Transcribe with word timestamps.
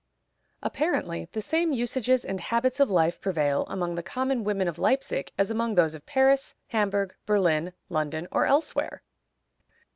Apparently 0.63 1.29
the 1.33 1.43
same 1.43 1.71
usages 1.71 2.25
and 2.25 2.39
habits 2.39 2.79
of 2.79 2.89
life 2.89 3.21
prevail 3.21 3.67
among 3.69 3.93
the 3.93 4.01
common 4.01 4.43
women 4.43 4.67
of 4.67 4.79
Leipzig 4.79 5.31
as 5.37 5.51
among 5.51 5.75
those 5.75 5.93
of 5.93 6.07
Paris, 6.07 6.55
Hamburg, 6.69 7.13
Berlin, 7.27 7.71
London, 7.87 8.27
or 8.31 8.47
elsewhere. 8.47 9.03